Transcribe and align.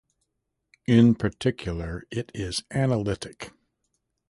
In 0.87 1.13
particular, 1.13 2.05
it 2.09 2.31
is 2.33 2.63
analytic. 2.71 3.51